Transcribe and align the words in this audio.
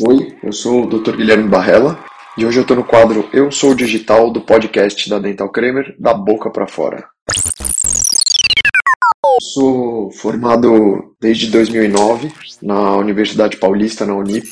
Oi, 0.00 0.34
eu 0.42 0.52
sou 0.52 0.84
o 0.84 0.86
Dr. 0.86 1.16
Guilherme 1.16 1.48
Barrella 1.48 2.02
e 2.38 2.46
hoje 2.46 2.58
eu 2.58 2.62
estou 2.62 2.74
no 2.74 2.82
quadro 2.82 3.28
Eu 3.30 3.52
Sou 3.52 3.74
Digital 3.74 4.30
do 4.30 4.40
podcast 4.40 5.08
da 5.10 5.18
Dental 5.18 5.50
Kramer, 5.50 5.94
da 5.98 6.14
boca 6.14 6.50
para 6.50 6.66
fora. 6.66 7.04
Sou 9.40 10.10
formado 10.12 11.14
desde 11.20 11.50
2009 11.50 12.32
na 12.62 12.96
Universidade 12.96 13.58
Paulista, 13.58 14.06
na 14.06 14.14
Unip, 14.14 14.48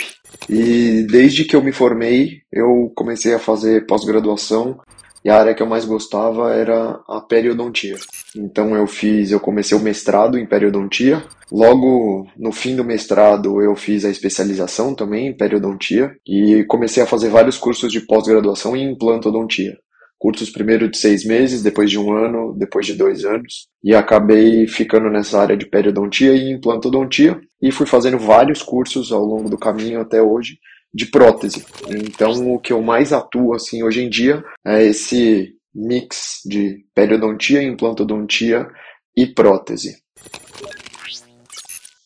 e 0.47 1.07
desde 1.11 1.45
que 1.45 1.57
eu 1.57 1.63
me 1.63 1.73
formei 1.73 2.43
eu 2.53 2.93
comecei 2.95 3.33
a 3.33 3.39
fazer 3.39 3.87
pós-graduação 3.87 4.79
e 5.25 5.29
a 5.29 5.39
área 5.39 5.55
que 5.55 5.63
eu 5.63 5.67
mais 5.67 5.85
gostava 5.85 6.53
era 6.55 7.01
a 7.09 7.21
periodontia. 7.21 7.97
Então 8.35 8.75
eu 8.75 8.87
fiz, 8.87 9.31
eu 9.31 9.41
comecei 9.41 9.77
o 9.77 9.81
mestrado 9.81 10.39
em 10.39 10.47
periodontia. 10.47 11.23
Logo 11.53 12.27
no 12.37 12.53
fim 12.53 12.75
do 12.75 12.85
mestrado 12.85 13.61
eu 13.61 13.75
fiz 13.77 14.05
a 14.05 14.11
especialização 14.11 14.95
também 14.95 15.29
em 15.29 15.37
periodontia 15.37 16.13
e 16.27 16.65
comecei 16.65 17.03
a 17.03 17.07
fazer 17.07 17.29
vários 17.29 17.59
cursos 17.59 17.93
de 17.93 18.01
pós-graduação 18.01 18.77
em 18.77 18.93
implantodontia. 18.93 19.77
Cursos 20.19 20.51
primeiro 20.51 20.89
de 20.91 20.99
seis 20.99 21.25
meses, 21.25 21.63
depois 21.63 21.91
de 21.91 21.99
um 21.99 22.13
ano, 22.13 22.55
depois 22.55 22.85
de 22.85 22.93
dois 22.93 23.25
anos. 23.25 23.69
E 23.83 23.95
acabei 23.95 24.67
ficando 24.67 25.09
nessa 25.09 25.41
área 25.41 25.57
de 25.57 25.65
periodontia 25.65 26.35
e 26.35 26.51
implantodontia 26.51 27.41
e 27.63 27.73
fui 27.73 27.87
fazendo 27.87 28.19
vários 28.19 28.63
cursos 28.63 29.13
ao 29.13 29.25
longo 29.25 29.49
do 29.49 29.57
caminho 29.59 30.01
até 30.01 30.21
hoje 30.23 30.59
de 30.93 31.07
prótese. 31.07 31.65
Então, 31.89 32.55
o 32.55 32.59
que 32.59 32.73
eu 32.73 32.83
mais 32.83 33.13
atuo 33.13 33.55
assim 33.55 33.83
hoje 33.83 34.03
em 34.03 34.09
dia 34.09 34.43
é 34.65 34.85
esse 34.85 35.55
mix 35.75 36.41
de 36.45 36.85
periodontia, 36.95 37.63
implantodontia 37.63 38.69
e 39.17 39.27
prótese. 39.27 39.99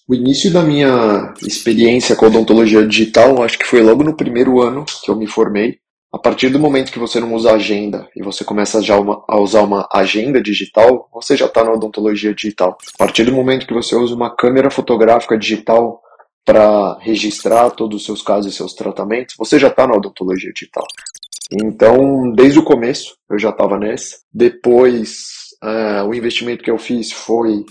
O 0.06 0.14
início 0.14 0.52
da 0.52 0.62
minha 0.62 1.32
experiência 1.42 2.14
com 2.14 2.26
odontologia 2.26 2.86
digital, 2.86 3.42
acho 3.42 3.58
que 3.58 3.66
foi 3.66 3.82
logo 3.82 4.04
no 4.04 4.14
primeiro 4.14 4.60
ano 4.60 4.84
que 5.02 5.10
eu 5.10 5.16
me 5.16 5.26
formei. 5.26 5.78
A 6.12 6.18
partir 6.18 6.48
do 6.50 6.60
momento 6.60 6.92
que 6.92 6.98
você 6.98 7.18
não 7.18 7.34
usa 7.34 7.52
agenda 7.52 8.06
e 8.14 8.22
você 8.22 8.44
começa 8.44 8.80
já 8.80 8.96
uma, 8.96 9.24
a 9.26 9.40
usar 9.40 9.62
uma 9.62 9.88
agenda 9.92 10.40
digital, 10.40 11.08
você 11.12 11.36
já 11.36 11.46
está 11.46 11.64
na 11.64 11.72
odontologia 11.72 12.32
digital. 12.34 12.76
A 12.94 12.98
partir 12.98 13.24
do 13.24 13.32
momento 13.32 13.66
que 13.66 13.74
você 13.74 13.96
usa 13.96 14.14
uma 14.14 14.30
câmera 14.30 14.70
fotográfica 14.70 15.36
digital 15.36 16.00
para 16.44 16.98
registrar 17.00 17.70
todos 17.70 18.00
os 18.00 18.06
seus 18.06 18.22
casos 18.22 18.52
e 18.52 18.56
seus 18.56 18.74
tratamentos, 18.74 19.34
você 19.38 19.58
já 19.58 19.68
está 19.68 19.86
na 19.86 19.94
odontologia 19.94 20.52
digital. 20.52 20.86
Então, 21.52 22.32
desde 22.32 22.58
o 22.58 22.64
começo, 22.64 23.16
eu 23.30 23.38
já 23.38 23.50
estava 23.50 23.78
nessa. 23.78 24.18
Depois, 24.32 25.54
uh, 25.62 26.08
o 26.08 26.14
investimento 26.14 26.62
que 26.62 26.70
eu 26.70 26.78
fiz 26.78 27.12
foi 27.12 27.64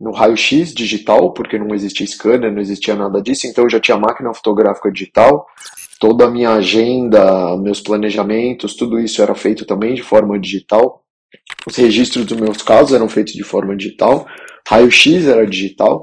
no 0.00 0.10
raio-x 0.10 0.74
digital, 0.74 1.32
porque 1.32 1.58
não 1.58 1.74
existia 1.74 2.06
scanner, 2.06 2.52
não 2.52 2.60
existia 2.60 2.94
nada 2.94 3.22
disso, 3.22 3.46
então 3.46 3.64
eu 3.64 3.70
já 3.70 3.78
tinha 3.78 3.96
máquina 3.96 4.34
fotográfica 4.34 4.90
digital, 4.90 5.46
toda 6.00 6.24
a 6.24 6.30
minha 6.30 6.50
agenda, 6.50 7.56
meus 7.58 7.80
planejamentos, 7.80 8.74
tudo 8.74 8.98
isso 8.98 9.22
era 9.22 9.34
feito 9.34 9.64
também 9.64 9.94
de 9.94 10.02
forma 10.02 10.38
digital. 10.40 11.04
Os 11.64 11.76
registros 11.76 12.26
dos 12.26 12.36
meus 12.36 12.62
casos 12.62 12.92
eram 12.92 13.08
feitos 13.08 13.32
de 13.32 13.44
forma 13.44 13.76
digital, 13.76 14.26
raio-x 14.68 15.28
era 15.28 15.46
digital, 15.46 16.02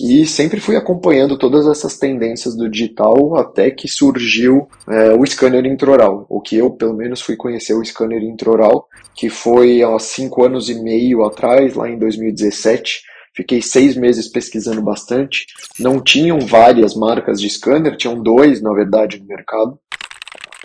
e 0.00 0.24
sempre 0.24 0.60
fui 0.60 0.76
acompanhando 0.76 1.36
todas 1.36 1.66
essas 1.66 1.98
tendências 1.98 2.56
do 2.56 2.70
digital 2.70 3.36
até 3.36 3.70
que 3.70 3.86
surgiu 3.86 4.66
é, 4.88 5.12
o 5.12 5.26
scanner 5.26 5.66
intraoral, 5.66 6.24
o 6.28 6.40
que 6.40 6.56
eu 6.56 6.70
pelo 6.70 6.94
menos 6.94 7.20
fui 7.20 7.36
conhecer 7.36 7.74
o 7.74 7.84
scanner 7.84 8.22
intraoral, 8.22 8.88
que 9.14 9.28
foi 9.28 9.82
há 9.82 9.98
cinco 9.98 10.42
anos 10.42 10.70
e 10.70 10.82
meio 10.82 11.22
atrás, 11.22 11.74
lá 11.74 11.88
em 11.88 11.98
2017. 11.98 13.02
Fiquei 13.36 13.60
seis 13.60 13.94
meses 13.94 14.26
pesquisando 14.26 14.82
bastante. 14.82 15.46
Não 15.78 16.02
tinham 16.02 16.40
várias 16.40 16.94
marcas 16.94 17.40
de 17.40 17.48
scanner, 17.48 17.96
tinham 17.96 18.20
dois, 18.20 18.62
na 18.62 18.72
verdade, 18.72 19.20
no 19.20 19.26
mercado. 19.26 19.78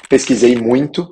Pesquisei 0.10 0.56
muito, 0.56 1.08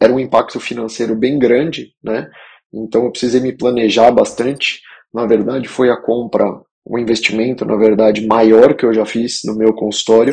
era 0.00 0.12
um 0.12 0.18
impacto 0.18 0.58
financeiro 0.58 1.14
bem 1.14 1.38
grande, 1.38 1.92
né? 2.02 2.28
Então 2.74 3.04
eu 3.04 3.10
precisei 3.10 3.40
me 3.40 3.56
planejar 3.56 4.10
bastante. 4.10 4.82
Na 5.14 5.26
verdade, 5.26 5.68
foi 5.68 5.90
a 5.90 5.96
compra 5.96 6.60
o 6.88 6.98
investimento, 6.98 7.64
na 7.66 7.76
verdade, 7.76 8.26
maior 8.26 8.74
que 8.74 8.86
eu 8.86 8.94
já 8.94 9.04
fiz 9.04 9.40
no 9.44 9.54
meu 9.54 9.74
consultório 9.74 10.32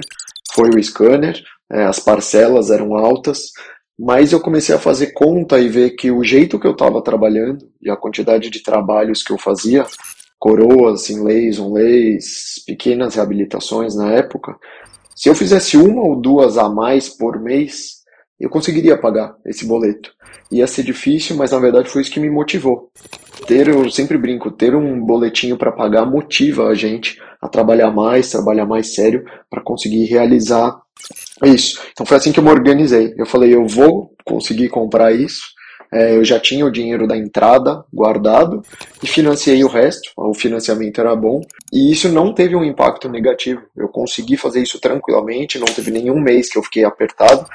foi 0.53 0.69
o 0.69 0.81
scanner. 0.81 1.43
É, 1.71 1.83
as 1.83 1.99
parcelas 1.99 2.71
eram 2.71 2.95
altas, 2.95 3.51
mas 3.99 4.31
eu 4.31 4.39
comecei 4.39 4.73
a 4.73 4.79
fazer 4.79 5.11
conta 5.11 5.59
e 5.59 5.67
ver 5.67 5.91
que 5.91 6.11
o 6.11 6.23
jeito 6.23 6.59
que 6.59 6.67
eu 6.67 6.71
estava 6.71 7.01
trabalhando 7.01 7.67
e 7.81 7.89
a 7.89 7.97
quantidade 7.97 8.49
de 8.49 8.63
trabalhos 8.63 9.21
que 9.21 9.33
eu 9.33 9.37
fazia, 9.37 9.85
coroas, 10.39 11.09
inlays, 11.09 11.59
onlays, 11.59 12.63
pequenas 12.65 13.15
reabilitações 13.15 13.95
na 13.95 14.13
época, 14.13 14.55
se 15.15 15.27
eu 15.27 15.35
fizesse 15.35 15.75
uma 15.75 16.03
ou 16.03 16.15
duas 16.15 16.57
a 16.57 16.69
mais 16.69 17.09
por 17.09 17.39
mês, 17.41 17.94
eu 18.39 18.49
conseguiria 18.49 18.97
pagar 18.97 19.35
esse 19.45 19.65
boleto. 19.65 20.11
Ia 20.51 20.67
ser 20.67 20.83
difícil, 20.83 21.35
mas 21.35 21.51
na 21.51 21.59
verdade 21.59 21.89
foi 21.89 22.01
isso 22.01 22.11
que 22.11 22.19
me 22.19 22.29
motivou 22.29 22.91
ter, 23.45 23.67
eu 23.67 23.89
sempre 23.89 24.17
brinco, 24.17 24.51
ter 24.51 24.75
um 24.75 24.99
boletinho 24.99 25.57
para 25.57 25.71
pagar 25.71 26.05
motiva 26.05 26.67
a 26.67 26.73
gente 26.73 27.19
a 27.41 27.47
trabalhar 27.47 27.91
mais, 27.91 28.31
trabalhar 28.31 28.65
mais 28.65 28.93
sério 28.93 29.23
para 29.49 29.61
conseguir 29.61 30.05
realizar 30.05 30.75
isso. 31.43 31.79
Então 31.91 32.05
foi 32.05 32.17
assim 32.17 32.31
que 32.31 32.39
eu 32.39 32.43
me 32.43 32.49
organizei. 32.49 33.13
Eu 33.17 33.25
falei, 33.25 33.53
eu 33.53 33.67
vou 33.67 34.11
conseguir 34.25 34.69
comprar 34.69 35.13
isso. 35.13 35.53
É, 35.93 36.17
eu 36.17 36.25
já 36.25 36.39
tinha 36.39 36.65
o 36.65 36.71
dinheiro 36.71 37.07
da 37.07 37.15
entrada 37.15 37.85
guardado 37.93 38.63
e 39.03 39.07
financiei 39.07 39.63
o 39.63 39.67
resto. 39.67 40.09
O 40.17 40.33
financiamento 40.33 40.99
era 40.99 41.15
bom 41.15 41.41
e 41.71 41.91
isso 41.91 42.09
não 42.09 42.33
teve 42.33 42.55
um 42.55 42.63
impacto 42.63 43.07
negativo. 43.07 43.61
Eu 43.77 43.89
consegui 43.89 44.35
fazer 44.35 44.61
isso 44.61 44.79
tranquilamente, 44.79 45.59
não 45.59 45.67
teve 45.67 45.91
nenhum 45.91 46.19
mês 46.19 46.49
que 46.49 46.57
eu 46.57 46.63
fiquei 46.63 46.83
apertado 46.83 47.45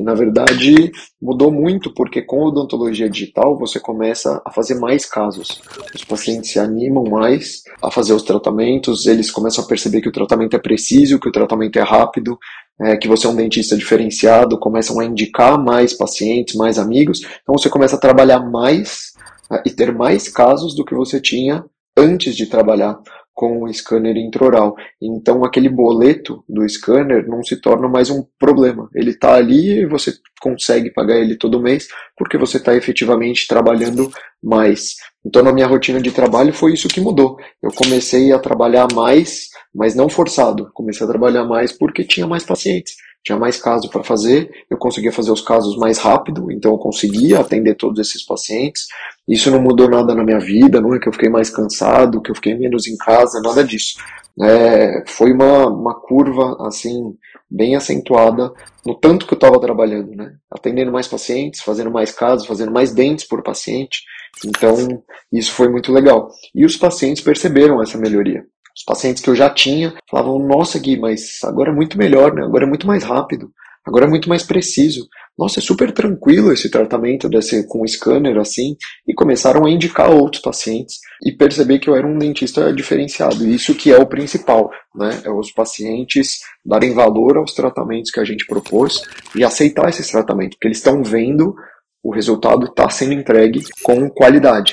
e 0.00 0.02
na 0.02 0.14
verdade 0.14 0.90
mudou 1.20 1.52
muito, 1.52 1.92
porque 1.92 2.22
com 2.22 2.42
odontologia 2.42 3.08
digital 3.08 3.58
você 3.58 3.78
começa 3.78 4.40
a 4.46 4.50
fazer 4.50 4.76
mais 4.76 5.04
casos. 5.04 5.60
Os 5.94 6.02
pacientes 6.04 6.52
se 6.52 6.58
animam 6.58 7.04
mais 7.04 7.62
a 7.82 7.90
fazer 7.90 8.14
os 8.14 8.22
tratamentos, 8.22 9.04
eles 9.04 9.30
começam 9.30 9.62
a 9.62 9.66
perceber 9.66 10.00
que 10.00 10.08
o 10.08 10.12
tratamento 10.12 10.56
é 10.56 10.58
preciso, 10.58 11.20
que 11.20 11.28
o 11.28 11.32
tratamento 11.32 11.78
é 11.78 11.82
rápido, 11.82 12.38
é, 12.80 12.96
que 12.96 13.06
você 13.06 13.26
é 13.26 13.30
um 13.30 13.36
dentista 13.36 13.76
diferenciado, 13.76 14.58
começam 14.58 14.98
a 14.98 15.04
indicar 15.04 15.62
mais 15.62 15.92
pacientes, 15.92 16.54
mais 16.54 16.78
amigos. 16.78 17.20
Então 17.42 17.54
você 17.58 17.68
começa 17.68 17.96
a 17.96 18.00
trabalhar 18.00 18.40
mais 18.40 19.12
é, 19.52 19.62
e 19.66 19.70
ter 19.70 19.94
mais 19.94 20.30
casos 20.30 20.74
do 20.74 20.82
que 20.82 20.94
você 20.94 21.20
tinha 21.20 21.62
antes 21.94 22.34
de 22.34 22.46
trabalhar 22.46 22.98
com 23.40 23.62
o 23.62 23.72
scanner 23.72 24.18
intraoral. 24.18 24.76
Então 25.00 25.42
aquele 25.42 25.70
boleto 25.70 26.44
do 26.46 26.68
scanner 26.68 27.26
não 27.26 27.42
se 27.42 27.56
torna 27.56 27.88
mais 27.88 28.10
um 28.10 28.22
problema. 28.38 28.90
Ele 28.94 29.12
está 29.12 29.34
ali 29.34 29.80
e 29.80 29.86
você 29.86 30.12
consegue 30.42 30.92
pagar 30.92 31.16
ele 31.18 31.38
todo 31.38 31.58
mês 31.58 31.88
porque 32.18 32.36
você 32.36 32.58
está 32.58 32.76
efetivamente 32.76 33.48
trabalhando 33.48 34.10
mais. 34.42 34.96
Então 35.24 35.42
na 35.42 35.54
minha 35.54 35.66
rotina 35.66 36.02
de 36.02 36.10
trabalho 36.10 36.52
foi 36.52 36.74
isso 36.74 36.86
que 36.86 37.00
mudou. 37.00 37.38
Eu 37.62 37.70
comecei 37.72 38.30
a 38.30 38.38
trabalhar 38.38 38.88
mais, 38.94 39.48
mas 39.74 39.94
não 39.94 40.10
forçado. 40.10 40.70
Comecei 40.74 41.06
a 41.06 41.08
trabalhar 41.08 41.46
mais 41.46 41.72
porque 41.72 42.04
tinha 42.04 42.26
mais 42.26 42.44
pacientes 42.44 42.94
tinha 43.22 43.38
mais 43.38 43.60
casos 43.60 43.90
para 43.90 44.02
fazer, 44.02 44.50
eu 44.70 44.78
conseguia 44.78 45.12
fazer 45.12 45.30
os 45.30 45.42
casos 45.42 45.76
mais 45.76 45.98
rápido, 45.98 46.50
então 46.50 46.72
eu 46.72 46.78
conseguia 46.78 47.40
atender 47.40 47.74
todos 47.74 48.00
esses 48.00 48.24
pacientes. 48.24 48.86
Isso 49.28 49.50
não 49.50 49.60
mudou 49.60 49.88
nada 49.88 50.14
na 50.14 50.24
minha 50.24 50.40
vida, 50.40 50.80
não 50.80 50.94
é 50.94 50.98
que 50.98 51.08
eu 51.08 51.12
fiquei 51.12 51.28
mais 51.28 51.50
cansado, 51.50 52.22
que 52.22 52.30
eu 52.30 52.34
fiquei 52.34 52.54
menos 52.56 52.86
em 52.86 52.96
casa, 52.96 53.40
nada 53.42 53.62
disso. 53.62 53.98
É, 54.40 55.04
foi 55.06 55.32
uma, 55.32 55.66
uma 55.66 56.00
curva 56.00 56.56
assim 56.60 57.14
bem 57.50 57.74
acentuada 57.74 58.52
no 58.86 58.94
tanto 58.94 59.26
que 59.26 59.34
eu 59.34 59.36
estava 59.36 59.60
trabalhando, 59.60 60.14
né? 60.14 60.32
Atendendo 60.50 60.92
mais 60.92 61.06
pacientes, 61.06 61.60
fazendo 61.60 61.90
mais 61.90 62.12
casos, 62.12 62.46
fazendo 62.46 62.72
mais 62.72 62.92
dentes 62.92 63.26
por 63.26 63.42
paciente. 63.42 64.02
Então, 64.46 65.02
isso 65.32 65.52
foi 65.52 65.68
muito 65.68 65.92
legal. 65.92 66.28
E 66.54 66.64
os 66.64 66.76
pacientes 66.76 67.22
perceberam 67.22 67.82
essa 67.82 67.98
melhoria. 67.98 68.44
Os 68.76 68.84
pacientes 68.84 69.22
que 69.22 69.30
eu 69.30 69.34
já 69.34 69.50
tinha 69.50 69.94
falavam: 70.10 70.38
Nossa, 70.38 70.78
Gui, 70.78 70.98
mas 70.98 71.40
agora 71.44 71.70
é 71.70 71.74
muito 71.74 71.98
melhor, 71.98 72.34
né? 72.34 72.44
agora 72.44 72.64
é 72.64 72.68
muito 72.68 72.86
mais 72.86 73.04
rápido, 73.04 73.50
agora 73.86 74.06
é 74.06 74.08
muito 74.08 74.28
mais 74.28 74.42
preciso. 74.42 75.08
Nossa, 75.38 75.58
é 75.58 75.62
super 75.62 75.90
tranquilo 75.90 76.52
esse 76.52 76.70
tratamento 76.70 77.26
desse, 77.26 77.66
com 77.66 77.80
o 77.82 77.88
scanner 77.88 78.36
assim. 78.36 78.76
E 79.08 79.14
começaram 79.14 79.64
a 79.64 79.70
indicar 79.70 80.10
outros 80.10 80.42
pacientes 80.42 80.96
e 81.24 81.32
perceber 81.32 81.78
que 81.78 81.88
eu 81.88 81.96
era 81.96 82.06
um 82.06 82.18
dentista 82.18 82.70
diferenciado. 82.74 83.48
Isso 83.48 83.74
que 83.74 83.90
é 83.90 83.96
o 83.96 84.06
principal, 84.06 84.70
né? 84.94 85.22
É 85.24 85.30
os 85.30 85.50
pacientes 85.50 86.40
darem 86.64 86.92
valor 86.92 87.38
aos 87.38 87.54
tratamentos 87.54 88.10
que 88.10 88.20
a 88.20 88.24
gente 88.24 88.46
propôs 88.46 89.00
e 89.34 89.42
aceitar 89.42 89.88
esses 89.88 90.10
tratamentos, 90.10 90.56
porque 90.56 90.68
eles 90.68 90.78
estão 90.78 91.02
vendo 91.02 91.54
o 92.02 92.12
resultado 92.12 92.66
está 92.66 92.88
sendo 92.88 93.12
entregue 93.12 93.62
com 93.82 94.08
qualidade. 94.08 94.72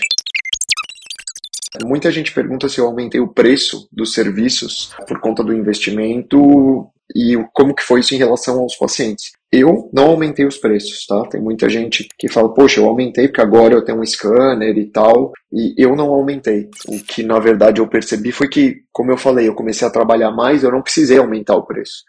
Muita 1.86 2.12
gente 2.12 2.34
pergunta 2.34 2.70
se 2.70 2.80
eu 2.80 2.86
aumentei 2.86 3.20
o 3.20 3.28
preço 3.28 3.88
dos 3.92 4.14
serviços 4.14 4.94
por 5.08 5.20
conta 5.20 5.44
do 5.44 5.54
investimento 5.54 6.88
e 7.16 7.36
como 7.54 7.74
que 7.74 7.84
foi 7.84 8.02
isso 8.02 8.14
em 8.14 8.18
relação 8.18 8.60
aos 8.60 8.76
pacientes. 8.76 9.32
Eu 9.52 9.90
não 9.94 10.08
aumentei 10.08 10.46
os 10.46 10.58
preços, 10.58 11.06
tá? 11.06 11.24
Tem 11.30 11.42
muita 11.42 11.70
gente 11.70 12.08
que 12.20 12.28
fala, 12.28 12.54
poxa, 12.54 12.82
eu 12.82 12.86
aumentei 12.86 13.28
porque 13.28 13.42
agora 13.42 13.74
eu 13.74 13.84
tenho 13.84 14.00
um 14.00 14.06
scanner 14.06 14.78
e 14.78 14.86
tal, 14.92 15.32
e 15.52 15.74
eu 15.78 15.96
não 15.96 16.10
aumentei. 16.10 16.70
O 16.88 17.00
que 17.00 17.24
na 17.24 17.40
verdade 17.40 17.80
eu 17.80 17.88
percebi 17.88 18.32
foi 18.34 18.50
que, 18.50 18.82
como 18.92 19.10
eu 19.12 19.18
falei, 19.18 19.48
eu 19.48 19.56
comecei 19.56 19.88
a 19.88 19.92
trabalhar 19.92 20.32
mais, 20.32 20.64
eu 20.64 20.72
não 20.72 20.82
precisei 20.82 21.18
aumentar 21.18 21.56
o 21.56 21.66
preço. 21.66 22.04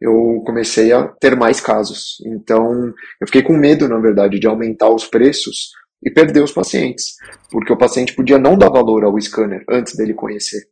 eu 0.00 0.42
comecei 0.44 0.92
a 0.92 1.06
ter 1.06 1.34
mais 1.36 1.60
casos. 1.60 2.16
Então, 2.26 2.92
eu 3.20 3.26
fiquei 3.26 3.42
com 3.42 3.56
medo, 3.56 3.88
na 3.88 3.98
verdade, 3.98 4.38
de 4.38 4.46
aumentar 4.46 4.90
os 4.90 5.06
preços 5.06 5.70
e 6.04 6.10
perder 6.10 6.42
os 6.42 6.52
pacientes, 6.52 7.14
porque 7.50 7.72
o 7.72 7.78
paciente 7.78 8.14
podia 8.14 8.38
não 8.38 8.58
dar 8.58 8.68
valor 8.68 9.04
ao 9.04 9.18
scanner 9.20 9.64
antes 9.70 9.96
dele 9.96 10.14
conhecer. 10.14 10.62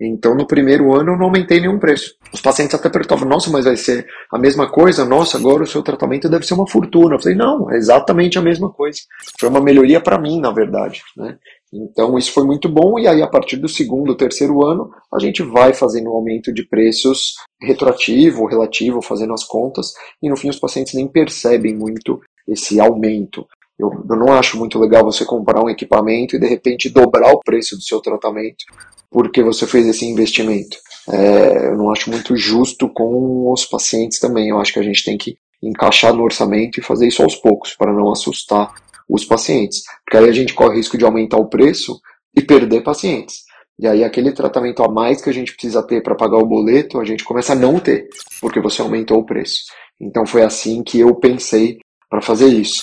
Então, 0.00 0.34
no 0.34 0.46
primeiro 0.46 0.92
ano, 0.94 1.12
eu 1.12 1.16
não 1.16 1.26
aumentei 1.26 1.60
nenhum 1.60 1.78
preço. 1.78 2.14
Os 2.32 2.40
pacientes 2.40 2.74
até 2.74 2.88
perguntavam, 2.88 3.28
nossa, 3.28 3.50
mas 3.50 3.64
vai 3.64 3.76
ser 3.76 4.06
a 4.32 4.38
mesma 4.38 4.68
coisa? 4.68 5.04
Nossa, 5.04 5.38
agora 5.38 5.62
o 5.62 5.66
seu 5.66 5.82
tratamento 5.82 6.28
deve 6.28 6.44
ser 6.44 6.54
uma 6.54 6.66
fortuna. 6.66 7.14
Eu 7.14 7.20
falei, 7.20 7.36
não, 7.36 7.70
é 7.70 7.76
exatamente 7.76 8.36
a 8.36 8.42
mesma 8.42 8.70
coisa. 8.70 8.98
Foi 9.38 9.48
uma 9.48 9.60
melhoria 9.60 10.00
para 10.00 10.20
mim, 10.20 10.40
na 10.40 10.50
verdade. 10.50 11.02
Né? 11.16 11.36
Então, 11.72 12.18
isso 12.18 12.32
foi 12.32 12.44
muito 12.44 12.68
bom. 12.68 12.98
E 12.98 13.06
aí, 13.06 13.22
a 13.22 13.28
partir 13.28 13.56
do 13.58 13.68
segundo, 13.68 14.16
terceiro 14.16 14.66
ano, 14.66 14.90
a 15.14 15.20
gente 15.20 15.42
vai 15.42 15.72
fazendo 15.72 16.10
um 16.10 16.16
aumento 16.16 16.52
de 16.52 16.66
preços 16.66 17.34
retroativo, 17.60 18.46
relativo, 18.46 19.00
fazendo 19.00 19.32
as 19.32 19.44
contas. 19.44 19.92
E 20.20 20.28
no 20.28 20.36
fim, 20.36 20.48
os 20.48 20.58
pacientes 20.58 20.94
nem 20.94 21.06
percebem 21.06 21.76
muito 21.76 22.20
esse 22.48 22.80
aumento. 22.80 23.46
Eu, 23.78 23.90
eu, 24.08 24.16
não 24.16 24.32
acho 24.32 24.58
muito 24.58 24.78
legal 24.78 25.02
você 25.02 25.24
comprar 25.24 25.62
um 25.62 25.70
equipamento 25.70 26.36
e 26.36 26.38
de 26.38 26.46
repente 26.46 26.90
dobrar 26.90 27.32
o 27.32 27.40
preço 27.40 27.74
do 27.74 27.82
seu 27.82 28.00
tratamento 28.00 28.64
porque 29.12 29.42
você 29.42 29.66
fez 29.66 29.86
esse 29.86 30.06
investimento. 30.06 30.78
É, 31.08 31.68
eu 31.68 31.76
não 31.76 31.92
acho 31.92 32.10
muito 32.10 32.34
justo 32.34 32.88
com 32.88 33.52
os 33.52 33.66
pacientes 33.66 34.18
também. 34.18 34.48
Eu 34.48 34.58
acho 34.58 34.72
que 34.72 34.80
a 34.80 34.82
gente 34.82 35.04
tem 35.04 35.18
que 35.18 35.36
encaixar 35.62 36.14
no 36.14 36.24
orçamento 36.24 36.80
e 36.80 36.82
fazer 36.82 37.06
isso 37.06 37.22
aos 37.22 37.36
poucos, 37.36 37.74
para 37.74 37.92
não 37.92 38.10
assustar 38.10 38.72
os 39.08 39.24
pacientes. 39.24 39.82
Porque 40.04 40.16
aí 40.16 40.28
a 40.28 40.32
gente 40.32 40.54
corre 40.54 40.70
o 40.70 40.76
risco 40.76 40.96
de 40.96 41.04
aumentar 41.04 41.36
o 41.36 41.48
preço 41.48 42.00
e 42.34 42.40
perder 42.40 42.82
pacientes. 42.82 43.42
E 43.78 43.86
aí 43.86 44.02
aquele 44.02 44.32
tratamento 44.32 44.82
a 44.82 44.88
mais 44.90 45.20
que 45.20 45.28
a 45.28 45.32
gente 45.32 45.52
precisa 45.52 45.82
ter 45.82 46.02
para 46.02 46.14
pagar 46.14 46.38
o 46.38 46.46
boleto, 46.46 46.98
a 46.98 47.04
gente 47.04 47.24
começa 47.24 47.52
a 47.52 47.56
não 47.56 47.78
ter, 47.78 48.08
porque 48.40 48.60
você 48.60 48.80
aumentou 48.80 49.18
o 49.18 49.26
preço. 49.26 49.60
Então 50.00 50.24
foi 50.24 50.42
assim 50.42 50.82
que 50.82 51.00
eu 51.00 51.14
pensei 51.16 51.78
para 52.08 52.22
fazer 52.22 52.48
isso. 52.48 52.82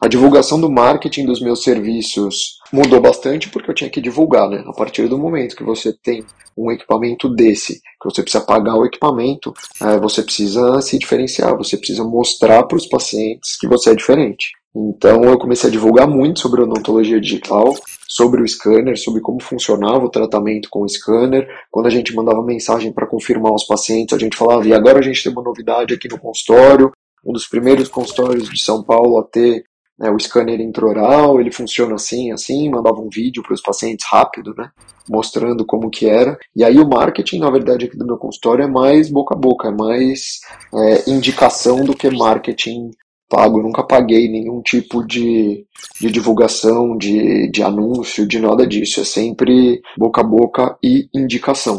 A 0.00 0.06
divulgação 0.06 0.60
do 0.60 0.70
marketing 0.70 1.26
dos 1.26 1.40
meus 1.40 1.64
serviços 1.64 2.58
mudou 2.72 3.00
bastante 3.00 3.48
porque 3.48 3.68
eu 3.68 3.74
tinha 3.74 3.90
que 3.90 4.00
divulgar, 4.00 4.48
né? 4.48 4.62
A 4.64 4.72
partir 4.72 5.08
do 5.08 5.18
momento 5.18 5.56
que 5.56 5.64
você 5.64 5.92
tem 5.92 6.24
um 6.56 6.70
equipamento 6.70 7.28
desse, 7.28 7.74
que 7.74 8.04
você 8.04 8.22
precisa 8.22 8.44
pagar 8.44 8.76
o 8.76 8.86
equipamento, 8.86 9.52
é, 9.82 9.98
você 9.98 10.22
precisa 10.22 10.80
se 10.80 10.98
diferenciar, 10.98 11.56
você 11.56 11.76
precisa 11.76 12.04
mostrar 12.04 12.62
para 12.64 12.76
os 12.76 12.86
pacientes 12.86 13.58
que 13.58 13.66
você 13.66 13.90
é 13.90 13.94
diferente. 13.94 14.52
Então 14.74 15.24
eu 15.24 15.36
comecei 15.36 15.68
a 15.68 15.72
divulgar 15.72 16.06
muito 16.06 16.38
sobre 16.38 16.62
odontologia 16.62 17.20
digital, 17.20 17.74
sobre 18.08 18.40
o 18.40 18.46
scanner, 18.46 18.96
sobre 18.96 19.20
como 19.20 19.42
funcionava 19.42 20.04
o 20.04 20.10
tratamento 20.10 20.68
com 20.70 20.82
o 20.82 20.88
scanner. 20.88 21.48
Quando 21.72 21.86
a 21.86 21.90
gente 21.90 22.14
mandava 22.14 22.40
mensagem 22.44 22.92
para 22.92 23.06
confirmar 23.06 23.52
os 23.52 23.66
pacientes, 23.66 24.14
a 24.14 24.18
gente 24.18 24.36
falava, 24.36 24.64
e 24.64 24.72
agora 24.72 25.00
a 25.00 25.02
gente 25.02 25.24
tem 25.24 25.32
uma 25.32 25.42
novidade 25.42 25.92
aqui 25.92 26.08
no 26.08 26.20
consultório, 26.20 26.92
um 27.26 27.32
dos 27.32 27.48
primeiros 27.48 27.88
consultórios 27.88 28.48
de 28.48 28.62
São 28.62 28.84
Paulo 28.84 29.18
a 29.18 29.24
ter 29.24 29.64
né, 29.98 30.10
o 30.10 30.18
scanner 30.18 30.60
intraoral, 30.60 31.40
ele 31.40 31.50
funciona 31.50 31.94
assim, 31.94 32.30
assim, 32.30 32.70
mandava 32.70 33.00
um 33.00 33.08
vídeo 33.08 33.42
para 33.42 33.54
os 33.54 33.60
pacientes 33.60 34.06
rápido, 34.10 34.54
né, 34.56 34.70
mostrando 35.08 35.64
como 35.64 35.90
que 35.90 36.06
era. 36.06 36.38
E 36.54 36.62
aí 36.62 36.78
o 36.78 36.88
marketing, 36.88 37.40
na 37.40 37.50
verdade, 37.50 37.86
aqui 37.86 37.96
do 37.96 38.06
meu 38.06 38.16
consultório 38.16 38.64
é 38.64 38.68
mais 38.68 39.10
boca 39.10 39.34
a 39.34 39.38
boca, 39.38 39.68
é 39.68 39.72
mais 39.72 40.40
é, 40.74 41.10
indicação 41.10 41.84
do 41.84 41.96
que 41.96 42.08
marketing 42.10 42.90
pago. 43.28 43.58
Eu 43.58 43.64
nunca 43.64 43.82
paguei 43.82 44.28
nenhum 44.28 44.62
tipo 44.62 45.06
de, 45.06 45.66
de 46.00 46.10
divulgação, 46.10 46.96
de, 46.96 47.50
de 47.50 47.62
anúncio, 47.62 48.26
de 48.26 48.38
nada 48.38 48.66
disso. 48.66 49.00
É 49.00 49.04
sempre 49.04 49.80
boca 49.96 50.20
a 50.20 50.24
boca 50.24 50.78
e 50.82 51.08
indicação. 51.14 51.78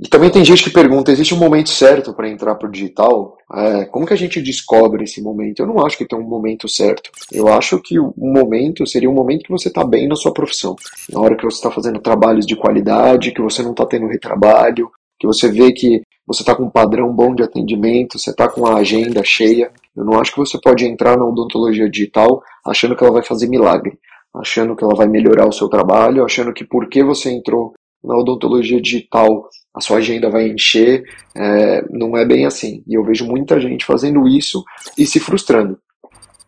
E 0.00 0.08
também 0.08 0.30
tem 0.30 0.44
gente 0.44 0.62
que 0.62 0.70
pergunta, 0.70 1.10
existe 1.10 1.34
um 1.34 1.38
momento 1.38 1.70
certo 1.70 2.14
para 2.14 2.28
entrar 2.28 2.54
para 2.54 2.68
o 2.68 2.70
digital? 2.70 3.36
É, 3.52 3.84
como 3.86 4.06
que 4.06 4.12
a 4.12 4.16
gente 4.16 4.40
descobre 4.40 5.02
esse 5.02 5.20
momento? 5.20 5.58
Eu 5.58 5.66
não 5.66 5.84
acho 5.84 5.98
que 5.98 6.06
tem 6.06 6.16
um 6.16 6.22
momento 6.22 6.68
certo. 6.68 7.10
Eu 7.32 7.48
acho 7.48 7.80
que 7.80 7.98
o 7.98 8.14
momento 8.16 8.86
seria 8.86 9.10
um 9.10 9.14
momento 9.14 9.42
que 9.42 9.50
você 9.50 9.66
está 9.66 9.84
bem 9.84 10.06
na 10.06 10.14
sua 10.14 10.32
profissão. 10.32 10.76
Na 11.10 11.20
hora 11.20 11.36
que 11.36 11.44
você 11.44 11.56
está 11.56 11.70
fazendo 11.70 11.98
trabalhos 11.98 12.46
de 12.46 12.54
qualidade, 12.54 13.32
que 13.32 13.42
você 13.42 13.60
não 13.60 13.72
está 13.72 13.84
tendo 13.86 14.06
retrabalho, 14.06 14.88
que 15.18 15.26
você 15.26 15.50
vê 15.50 15.72
que 15.72 16.00
você 16.24 16.42
está 16.42 16.54
com 16.54 16.64
um 16.64 16.70
padrão 16.70 17.12
bom 17.12 17.34
de 17.34 17.42
atendimento, 17.42 18.20
você 18.20 18.30
está 18.30 18.48
com 18.48 18.66
a 18.66 18.76
agenda 18.76 19.24
cheia. 19.24 19.72
Eu 19.96 20.04
não 20.04 20.20
acho 20.20 20.30
que 20.30 20.38
você 20.38 20.60
pode 20.60 20.84
entrar 20.84 21.16
na 21.16 21.24
odontologia 21.24 21.90
digital 21.90 22.40
achando 22.64 22.94
que 22.94 23.02
ela 23.02 23.14
vai 23.14 23.24
fazer 23.24 23.48
milagre, 23.48 23.98
achando 24.32 24.76
que 24.76 24.84
ela 24.84 24.94
vai 24.94 25.08
melhorar 25.08 25.48
o 25.48 25.52
seu 25.52 25.68
trabalho, 25.68 26.24
achando 26.24 26.52
que 26.52 26.64
porque 26.64 27.02
você 27.02 27.32
entrou 27.32 27.72
na 28.04 28.16
odontologia 28.16 28.80
digital 28.80 29.48
a 29.78 29.80
sua 29.80 29.98
agenda 29.98 30.28
vai 30.28 30.48
encher, 30.48 31.04
é, 31.36 31.82
não 31.90 32.16
é 32.16 32.24
bem 32.24 32.44
assim. 32.44 32.82
E 32.86 32.94
eu 32.98 33.04
vejo 33.04 33.24
muita 33.24 33.60
gente 33.60 33.84
fazendo 33.84 34.26
isso 34.26 34.62
e 34.96 35.06
se 35.06 35.20
frustrando. 35.20 35.78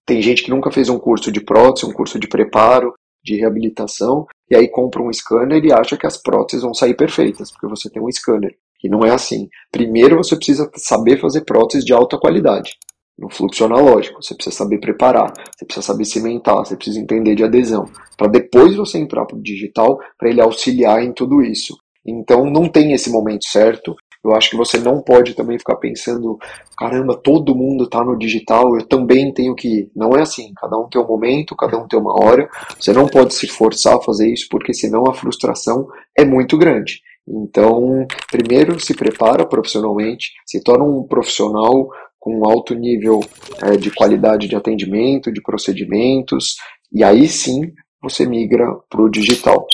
Tem 0.04 0.20
gente 0.20 0.42
que 0.42 0.50
nunca 0.50 0.72
fez 0.72 0.88
um 0.88 0.98
curso 0.98 1.30
de 1.30 1.40
prótese, 1.40 1.86
um 1.86 1.92
curso 1.92 2.18
de 2.18 2.26
preparo, 2.26 2.92
de 3.22 3.36
reabilitação, 3.36 4.26
e 4.50 4.56
aí 4.56 4.68
compra 4.68 5.02
um 5.02 5.12
scanner 5.12 5.64
e 5.64 5.72
acha 5.72 5.96
que 5.96 6.06
as 6.06 6.20
próteses 6.20 6.62
vão 6.64 6.74
sair 6.74 6.94
perfeitas, 6.94 7.52
porque 7.52 7.68
você 7.68 7.88
tem 7.88 8.02
um 8.02 8.10
scanner. 8.10 8.56
E 8.82 8.88
não 8.88 9.04
é 9.04 9.10
assim. 9.10 9.48
Primeiro 9.70 10.16
você 10.16 10.34
precisa 10.34 10.68
saber 10.76 11.20
fazer 11.20 11.42
próteses 11.42 11.84
de 11.84 11.92
alta 11.92 12.18
qualidade 12.18 12.72
no 13.16 13.28
fluxo 13.28 13.64
analógico. 13.64 14.22
Você 14.22 14.34
precisa 14.34 14.56
saber 14.56 14.80
preparar, 14.80 15.32
você 15.54 15.64
precisa 15.64 15.86
saber 15.86 16.06
cimentar, 16.06 16.56
você 16.56 16.74
precisa 16.74 16.98
entender 16.98 17.34
de 17.34 17.44
adesão, 17.44 17.84
para 18.16 18.26
depois 18.26 18.74
você 18.74 18.98
entrar 18.98 19.26
para 19.26 19.36
o 19.36 19.42
digital, 19.42 19.98
para 20.18 20.30
ele 20.30 20.40
auxiliar 20.40 21.04
em 21.04 21.12
tudo 21.12 21.42
isso. 21.42 21.76
Então 22.06 22.44
não 22.44 22.68
tem 22.68 22.92
esse 22.92 23.10
momento 23.10 23.44
certo. 23.46 23.94
Eu 24.22 24.34
acho 24.34 24.50
que 24.50 24.56
você 24.56 24.78
não 24.78 25.00
pode 25.00 25.34
também 25.34 25.58
ficar 25.58 25.76
pensando, 25.76 26.38
caramba, 26.76 27.16
todo 27.16 27.54
mundo 27.54 27.84
está 27.84 28.04
no 28.04 28.18
digital, 28.18 28.76
eu 28.76 28.86
também 28.86 29.32
tenho 29.32 29.54
que 29.54 29.68
ir. 29.68 29.90
Não 29.96 30.10
é 30.10 30.20
assim, 30.20 30.52
cada 30.54 30.76
um 30.78 30.88
tem 30.88 31.00
um 31.00 31.06
momento, 31.06 31.56
cada 31.56 31.78
um 31.78 31.88
tem 31.88 31.98
uma 31.98 32.12
hora. 32.22 32.46
Você 32.78 32.92
não 32.92 33.06
pode 33.06 33.32
se 33.32 33.46
forçar 33.46 33.96
a 33.96 34.02
fazer 34.02 34.30
isso, 34.30 34.46
porque 34.50 34.74
senão 34.74 35.04
a 35.08 35.14
frustração 35.14 35.88
é 36.16 36.24
muito 36.24 36.58
grande. 36.58 37.00
Então, 37.26 38.06
primeiro 38.30 38.78
se 38.78 38.94
prepara 38.94 39.46
profissionalmente, 39.46 40.32
se 40.46 40.62
torna 40.62 40.84
um 40.84 41.06
profissional 41.06 41.88
com 42.18 42.46
alto 42.46 42.74
nível 42.74 43.20
é, 43.62 43.76
de 43.76 43.90
qualidade 43.90 44.46
de 44.46 44.54
atendimento, 44.54 45.32
de 45.32 45.40
procedimentos, 45.40 46.56
e 46.92 47.02
aí 47.02 47.26
sim 47.26 47.72
você 48.02 48.26
migra 48.26 48.66
para 48.90 49.02
o 49.02 49.08
digital. 49.08 49.66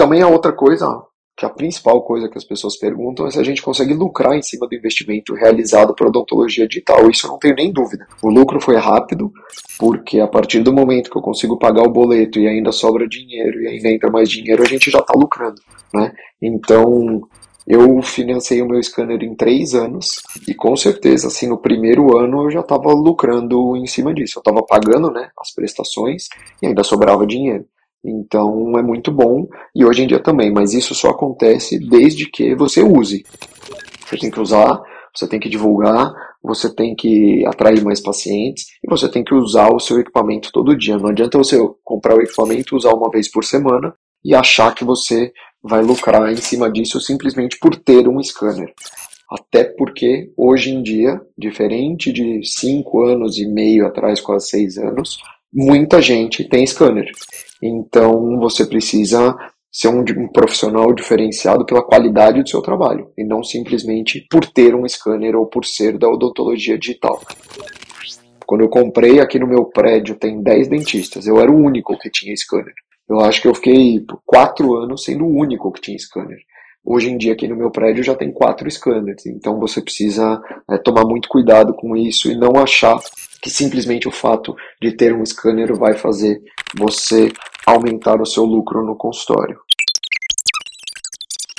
Também 0.00 0.22
a 0.22 0.28
outra 0.28 0.50
coisa, 0.50 0.86
que 1.36 1.44
a 1.44 1.50
principal 1.50 2.00
coisa 2.00 2.26
que 2.26 2.38
as 2.38 2.44
pessoas 2.44 2.74
perguntam 2.78 3.26
é 3.26 3.30
se 3.30 3.38
a 3.38 3.42
gente 3.42 3.60
consegue 3.60 3.92
lucrar 3.92 4.34
em 4.34 4.40
cima 4.40 4.66
do 4.66 4.74
investimento 4.74 5.34
realizado 5.34 5.94
por 5.94 6.06
odontologia 6.06 6.66
digital. 6.66 7.10
Isso 7.10 7.26
eu 7.26 7.32
não 7.32 7.38
tenho 7.38 7.54
nem 7.54 7.70
dúvida. 7.70 8.06
O 8.22 8.30
lucro 8.30 8.58
foi 8.62 8.76
rápido, 8.76 9.30
porque 9.78 10.18
a 10.18 10.26
partir 10.26 10.60
do 10.60 10.72
momento 10.72 11.10
que 11.10 11.18
eu 11.18 11.20
consigo 11.20 11.58
pagar 11.58 11.82
o 11.82 11.92
boleto 11.92 12.38
e 12.38 12.48
ainda 12.48 12.72
sobra 12.72 13.06
dinheiro 13.06 13.60
e 13.60 13.68
ainda 13.68 13.90
entra 13.90 14.10
mais 14.10 14.30
dinheiro, 14.30 14.62
a 14.62 14.66
gente 14.66 14.90
já 14.90 15.00
está 15.00 15.12
lucrando. 15.14 15.60
Né? 15.92 16.14
Então, 16.40 17.20
eu 17.66 18.00
financei 18.00 18.62
o 18.62 18.66
meu 18.66 18.82
scanner 18.82 19.22
em 19.22 19.34
três 19.34 19.74
anos 19.74 20.22
e 20.48 20.54
com 20.54 20.74
certeza, 20.76 21.26
assim, 21.26 21.46
no 21.46 21.58
primeiro 21.58 22.16
ano 22.16 22.44
eu 22.44 22.50
já 22.50 22.60
estava 22.60 22.90
lucrando 22.94 23.76
em 23.76 23.86
cima 23.86 24.14
disso. 24.14 24.38
Eu 24.38 24.40
estava 24.40 24.62
pagando 24.62 25.10
né, 25.10 25.28
as 25.38 25.52
prestações 25.54 26.28
e 26.62 26.68
ainda 26.68 26.82
sobrava 26.82 27.26
dinheiro. 27.26 27.66
Então 28.04 28.78
é 28.78 28.82
muito 28.82 29.12
bom 29.12 29.46
e 29.74 29.84
hoje 29.84 30.02
em 30.02 30.06
dia 30.06 30.22
também, 30.22 30.52
mas 30.52 30.72
isso 30.72 30.94
só 30.94 31.10
acontece 31.10 31.78
desde 31.78 32.30
que 32.30 32.54
você 32.54 32.82
use. 32.82 33.24
Você 34.06 34.16
tem 34.16 34.30
que 34.30 34.40
usar, 34.40 34.80
você 35.14 35.28
tem 35.28 35.38
que 35.38 35.48
divulgar, 35.48 36.12
você 36.42 36.74
tem 36.74 36.94
que 36.94 37.44
atrair 37.46 37.82
mais 37.84 38.00
pacientes 38.00 38.66
e 38.82 38.88
você 38.88 39.08
tem 39.08 39.22
que 39.22 39.34
usar 39.34 39.70
o 39.70 39.78
seu 39.78 40.00
equipamento 40.00 40.50
todo 40.52 40.76
dia. 40.76 40.96
Não 40.96 41.10
adianta 41.10 41.38
você 41.38 41.58
comprar 41.84 42.16
o 42.16 42.22
equipamento, 42.22 42.76
usar 42.76 42.94
uma 42.94 43.10
vez 43.10 43.30
por 43.30 43.44
semana 43.44 43.94
e 44.24 44.34
achar 44.34 44.74
que 44.74 44.84
você 44.84 45.32
vai 45.62 45.82
lucrar 45.82 46.32
em 46.32 46.36
cima 46.36 46.70
disso 46.70 47.00
simplesmente 47.00 47.58
por 47.58 47.76
ter 47.76 48.08
um 48.08 48.22
scanner. 48.22 48.72
Até 49.30 49.64
porque 49.64 50.32
hoje 50.36 50.70
em 50.70 50.82
dia, 50.82 51.20
diferente 51.38 52.12
de 52.12 52.40
cinco 52.42 53.04
anos 53.04 53.38
e 53.38 53.46
meio 53.46 53.86
atrás, 53.86 54.20
quase 54.20 54.48
seis 54.48 54.76
anos, 54.76 55.18
muita 55.52 56.00
gente 56.00 56.48
tem 56.48 56.66
scanner. 56.66 57.10
Então 57.62 58.38
você 58.38 58.64
precisa 58.64 59.36
ser 59.70 59.88
um, 59.88 60.00
um, 60.00 60.28
profissional 60.28 60.92
diferenciado 60.92 61.64
pela 61.64 61.84
qualidade 61.84 62.42
do 62.42 62.48
seu 62.48 62.60
trabalho 62.60 63.12
e 63.16 63.24
não 63.24 63.42
simplesmente 63.42 64.26
por 64.28 64.44
ter 64.46 64.74
um 64.74 64.88
scanner 64.88 65.36
ou 65.36 65.46
por 65.46 65.64
ser 65.64 65.96
da 65.96 66.08
odontologia 66.08 66.78
digital. 66.78 67.20
Quando 68.44 68.62
eu 68.62 68.68
comprei 68.68 69.20
aqui 69.20 69.38
no 69.38 69.46
meu 69.46 69.64
prédio 69.66 70.16
tem 70.16 70.42
10 70.42 70.68
dentistas, 70.68 71.26
eu 71.26 71.40
era 71.40 71.50
o 71.50 71.56
único 71.56 71.96
que 71.98 72.10
tinha 72.10 72.34
scanner. 72.36 72.74
Eu 73.08 73.20
acho 73.20 73.42
que 73.42 73.48
eu 73.48 73.54
fiquei 73.54 74.04
quatro 74.26 74.74
anos 74.76 75.04
sendo 75.04 75.24
o 75.24 75.36
único 75.36 75.70
que 75.72 75.80
tinha 75.80 75.98
scanner. 75.98 76.38
Hoje 76.84 77.10
em 77.10 77.18
dia 77.18 77.34
aqui 77.34 77.46
no 77.46 77.56
meu 77.56 77.70
prédio 77.70 78.02
já 78.02 78.14
tem 78.14 78.32
quatro 78.32 78.70
scanners, 78.70 79.26
então 79.26 79.60
você 79.60 79.82
precisa 79.82 80.40
é, 80.68 80.78
tomar 80.78 81.04
muito 81.04 81.28
cuidado 81.28 81.74
com 81.74 81.94
isso 81.94 82.30
e 82.30 82.34
não 82.34 82.56
achar 82.56 82.98
que 83.40 83.50
simplesmente 83.50 84.06
o 84.06 84.12
fato 84.12 84.54
de 84.80 84.92
ter 84.92 85.14
um 85.14 85.24
scanner 85.24 85.74
vai 85.74 85.94
fazer 85.94 86.42
você 86.76 87.32
aumentar 87.66 88.20
o 88.20 88.26
seu 88.26 88.44
lucro 88.44 88.84
no 88.84 88.96
consultório. 88.96 89.58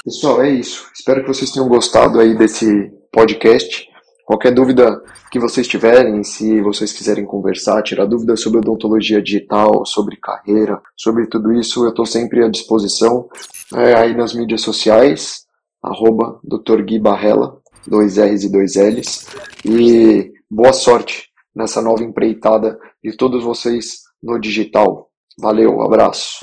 Pessoal, 0.03 0.41
é 0.41 0.49
isso. 0.49 0.89
Espero 0.93 1.21
que 1.21 1.27
vocês 1.27 1.51
tenham 1.51 1.67
gostado 1.67 2.19
aí 2.19 2.35
desse 2.35 2.91
podcast. 3.11 3.87
Qualquer 4.25 4.51
dúvida 4.51 5.01
que 5.31 5.39
vocês 5.39 5.67
tiverem, 5.67 6.23
se 6.23 6.61
vocês 6.61 6.91
quiserem 6.93 7.25
conversar, 7.25 7.83
tirar 7.83 8.05
dúvidas 8.05 8.41
sobre 8.41 8.59
odontologia 8.59 9.21
digital, 9.21 9.85
sobre 9.85 10.15
carreira, 10.15 10.81
sobre 10.95 11.27
tudo 11.27 11.53
isso, 11.53 11.83
eu 11.83 11.89
estou 11.89 12.05
sempre 12.05 12.43
à 12.43 12.47
disposição 12.47 13.29
é, 13.75 13.93
aí 13.95 14.15
nas 14.15 14.33
mídias 14.33 14.61
sociais, 14.61 15.45
arroba 15.83 16.39
Dr. 16.43 16.81
Gui 16.81 16.99
Barrela, 16.99 17.57
dois 17.85 18.17
R's 18.17 18.43
e 18.43 18.51
dois 18.51 18.75
L's. 18.75 19.27
E 19.65 20.31
boa 20.49 20.73
sorte 20.73 21.30
nessa 21.55 21.81
nova 21.81 22.03
empreitada 22.03 22.79
de 23.03 23.15
todos 23.15 23.43
vocês 23.43 24.01
no 24.21 24.39
digital. 24.39 25.09
Valeu, 25.39 25.81
abraço. 25.81 26.39